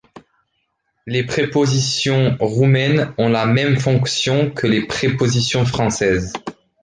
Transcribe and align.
Les 1.05 1.23
prépositions 1.23 2.35
roumaines 2.39 3.13
ont 3.19 3.29
la 3.29 3.45
même 3.45 3.77
fonction 3.77 4.49
que 4.49 4.65
les 4.65 4.87
prépositions 4.87 5.63
françaises. 5.63 6.33